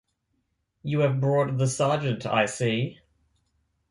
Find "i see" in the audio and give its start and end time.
2.25-3.01